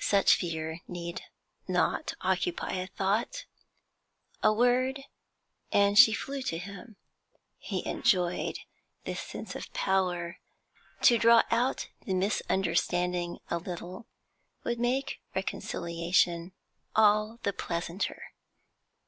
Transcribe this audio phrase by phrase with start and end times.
[0.00, 1.22] Such fear need
[1.68, 3.44] not occupy a thought;
[4.42, 5.04] a word,
[5.70, 6.96] and she flew to him.
[7.56, 8.58] He enjoyed
[9.04, 10.38] this sense of power;
[11.02, 14.08] to draw out the misunderstanding a little
[14.64, 16.50] would make reconciliation
[16.96, 18.20] all the pleasanter.